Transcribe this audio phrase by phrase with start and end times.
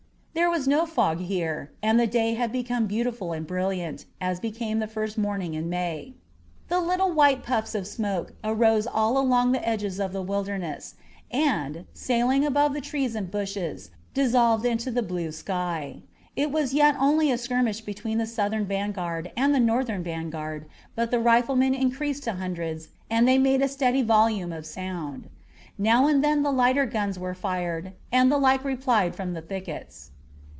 [0.33, 4.79] There was no fog here and the day had become beautiful and brilliant, as became
[4.79, 6.13] the first morning in May.
[6.69, 10.95] The little white puffs of smoke arose all along the edges of the Wilderness,
[11.31, 16.01] and, sailing above the trees and bushes, dissolved into the blue sky.
[16.37, 20.65] It was yet only a skirmish between the Southern vanguard and the Northern vanguard,
[20.95, 25.29] but the riflemen increased to hundreds and they made a steady volume of sound.
[25.77, 30.07] Now and then the lighter guns were fired and the like replied from the thickets.